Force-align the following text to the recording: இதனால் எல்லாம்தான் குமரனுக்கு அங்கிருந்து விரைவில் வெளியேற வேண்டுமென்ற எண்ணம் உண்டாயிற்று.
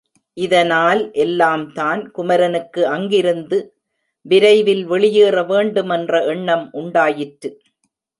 இதனால் 0.37 1.01
எல்லாம்தான் 1.15 2.01
குமரனுக்கு 2.11 2.81
அங்கிருந்து 2.87 3.57
விரைவில் 4.25 4.83
வெளியேற 4.85 5.43
வேண்டுமென்ற 5.43 6.23
எண்ணம் 6.25 6.65
உண்டாயிற்று. 6.71 7.51